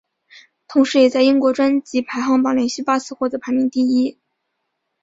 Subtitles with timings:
[0.67, 4.17] 同时也在英国专辑排行榜连续八次获得排名第一。